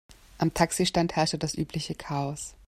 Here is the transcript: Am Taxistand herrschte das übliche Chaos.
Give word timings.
Am 0.39 0.51
Taxistand 0.51 1.15
herrschte 1.15 1.37
das 1.37 1.53
übliche 1.53 1.93
Chaos. 1.93 2.55